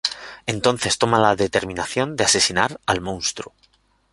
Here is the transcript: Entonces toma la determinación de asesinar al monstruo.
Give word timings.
Entonces 0.47 0.97
toma 0.97 1.19
la 1.19 1.35
determinación 1.35 2.15
de 2.15 2.23
asesinar 2.23 2.79
al 2.87 3.01
monstruo. 3.01 3.53